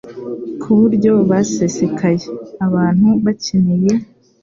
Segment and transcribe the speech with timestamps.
[0.61, 2.25] ku buryo busesekaye.
[2.67, 3.91] Abantu bakeneye